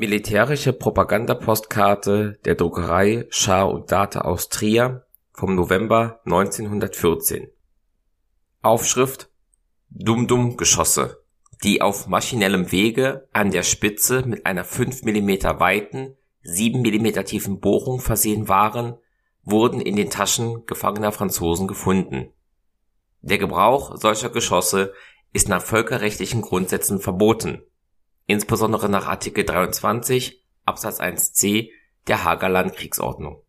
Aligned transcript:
Militärische 0.00 0.72
Propagandapostkarte 0.72 2.38
der 2.44 2.54
Druckerei 2.54 3.26
Schar 3.30 3.68
und 3.68 3.90
Data 3.90 4.20
aus 4.20 4.48
Trier 4.48 5.04
vom 5.32 5.56
November 5.56 6.20
1914 6.24 7.48
Aufschrift 8.62 9.28
Dum-Dum-Geschosse, 9.90 11.20
die 11.64 11.82
auf 11.82 12.06
maschinellem 12.06 12.70
Wege 12.70 13.26
an 13.32 13.50
der 13.50 13.64
Spitze 13.64 14.22
mit 14.24 14.46
einer 14.46 14.62
5 14.62 15.02
mm 15.02 15.58
weiten, 15.58 16.16
7 16.42 16.80
mm 16.80 17.24
tiefen 17.24 17.58
Bohrung 17.58 17.98
versehen 17.98 18.46
waren, 18.46 18.98
wurden 19.42 19.80
in 19.80 19.96
den 19.96 20.10
Taschen 20.10 20.64
gefangener 20.66 21.10
Franzosen 21.10 21.66
gefunden. 21.66 22.28
Der 23.20 23.38
Gebrauch 23.38 23.96
solcher 23.96 24.30
Geschosse 24.30 24.92
ist 25.32 25.48
nach 25.48 25.60
völkerrechtlichen 25.60 26.42
Grundsätzen 26.42 27.00
verboten 27.00 27.62
insbesondere 28.28 28.88
nach 28.88 29.08
Artikel 29.08 29.44
23 29.44 30.44
Absatz 30.64 31.00
1c 31.00 31.70
der 32.06 32.24
Hager 32.24 32.48
Landkriegsordnung. 32.48 33.42